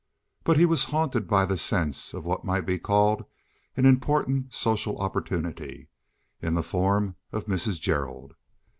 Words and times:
But 0.43 0.57
he 0.57 0.65
was 0.65 0.85
haunted 0.85 1.27
by 1.27 1.45
the 1.45 1.59
sense 1.59 2.11
of 2.15 2.25
what 2.25 2.43
might 2.43 2.65
be 2.65 2.79
called 2.79 3.23
an 3.77 3.85
important 3.85 4.51
social 4.51 4.97
opportunity 4.97 5.89
in 6.41 6.55
the 6.55 6.63
form 6.63 7.17
of 7.31 7.45
Mrs. 7.45 7.79
Gerald. 7.79 8.33